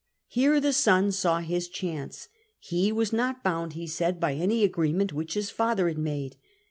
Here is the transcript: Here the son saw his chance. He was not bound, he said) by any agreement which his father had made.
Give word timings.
Here 0.25 0.59
the 0.59 0.73
son 0.73 1.11
saw 1.11 1.41
his 1.41 1.67
chance. 1.67 2.27
He 2.57 2.91
was 2.91 3.13
not 3.13 3.43
bound, 3.43 3.73
he 3.73 3.85
said) 3.85 4.19
by 4.19 4.33
any 4.33 4.63
agreement 4.63 5.13
which 5.13 5.35
his 5.35 5.51
father 5.51 5.87
had 5.87 5.99
made. 5.99 6.37